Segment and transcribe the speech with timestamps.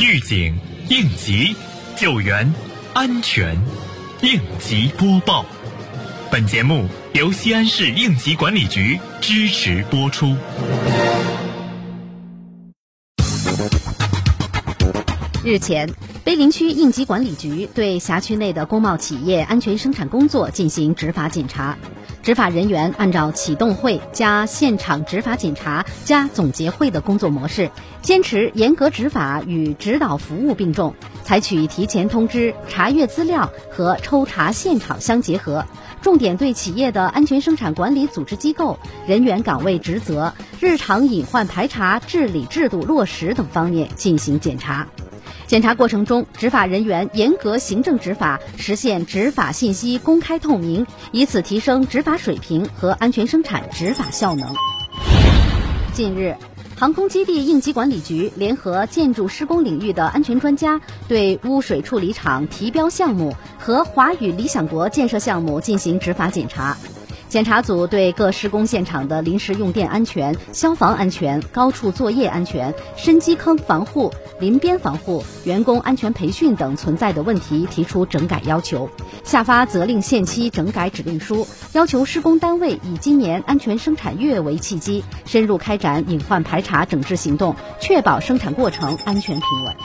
[0.00, 0.54] 预警、
[0.88, 1.56] 应急、
[1.96, 2.54] 救援、
[2.94, 3.56] 安全，
[4.22, 5.44] 应急播报。
[6.30, 10.36] 本节目由西安市应急管理局支持播出。
[15.44, 15.90] 日前，
[16.22, 21.76] 碑林区应急管理局对辖区内的工贸企业安全生产工作进行执法检查。
[22.28, 27.70] 执法人员按照启动会加现场执法检查加总结会的工作模式，
[28.02, 35.64] 坚持严格执法与指导服务并重，采取提前通知、查阅资料和抽查现场相结合，
[36.02, 44.86] 重点对企业的安全生产管理组织机构、人员岗位职责、日常隐患排查治理制度落实等方面进行检查。
[45.48, 54.54] 检查过程中，执法人员严格行政执法，实现执法信息公开透明，以此提升执法水平和安全生产执法效能。
[55.94, 56.36] 近日，
[56.76, 66.76] 航空基地应急管理局联合建筑施工领域的安全专家，对污水处理厂提标项目和华宇理想国建设项目进行执法检查。
[67.28, 78.88] 检查组对各施工现场的临时用电安全、消防安全、高处作业安全、深基坑防护、临边防护、员工安全培训等存在的问题提出整改要求，
[79.24, 89.76] 下发责令限期整改指令书，要求施工单位以今年安全生产月为契机，深入开展隐患排查整治行动，确保生产过程安全平稳。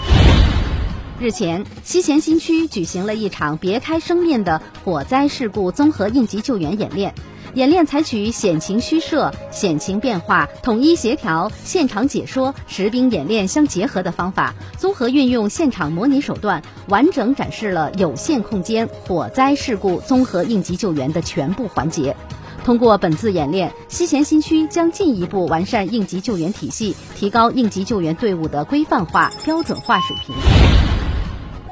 [1.19, 7.13] 日前，西咸新区举行了一场别开生面的火灾事故综合应急救援演练。
[7.55, 22.15] 演练采取险情虚设、险情变化、统一协调、现场解说、实兵演练相结合的方法，综合运用现场模拟手段，完整展示了有限空间火灾事故综合应急救援的全部环节。
[22.63, 30.33] 通过本次演练，西咸新区将进一步完善应急救援体系，提高应急救援队伍的规范化、标准化水平。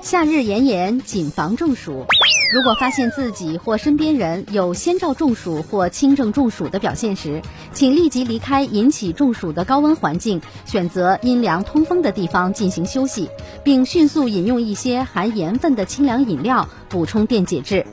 [0.04, 2.06] 夏日炎炎，谨防中暑。
[2.54, 13.30] 如果发现自己或身边人有先兆中暑或轻症中暑的表现时，请立即离开引起中暑的高温环境，选择阴凉通风的地方进行休息，
[13.64, 17.86] 并迅速饮用一些含盐分的清凉饮料，补充电解质。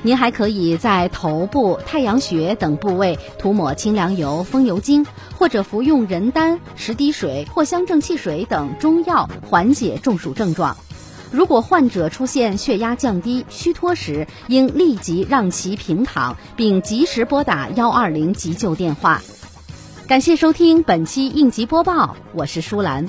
[0.00, 5.04] 您还可以在头部、太阳穴等部位涂抹清凉油、风油精，
[5.38, 10.74] 或者服用人丹、十滴水、藿香正气水等中药，缓解中暑症状。
[11.36, 19.20] 如果患者出现血压降低虚脱时应立即让其平躺并及时拨打幺二零急救电话。
[20.08, 23.06] 感谢收听本期应急播报我是舒兰。